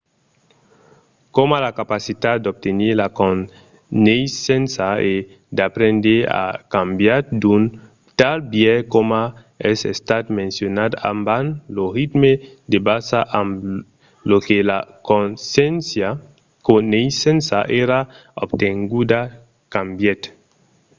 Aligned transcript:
coma 1.35 1.57
la 1.65 1.71
capacitat 1.79 2.37
d'obtenir 2.41 2.91
la 3.01 3.09
coneissença 3.19 4.87
e 5.11 5.15
d’aprendre 5.57 6.15
a 6.43 6.45
cambiat 6.75 7.23
d’un 7.41 7.63
tal 8.19 8.39
biais 8.51 8.87
coma 8.93 9.23
es 9.71 9.79
estat 9.93 10.23
mencionat 10.39 10.91
abans 11.11 11.49
lo 11.75 11.85
ritme 11.97 12.31
de 12.71 12.77
basa 12.89 13.19
amb 13.41 13.51
lo 14.29 14.37
que 14.45 14.57
la 14.71 14.79
coneissença 16.69 17.59
èra 17.81 17.99
obtenguda 18.43 19.19
cambièt 19.75 20.21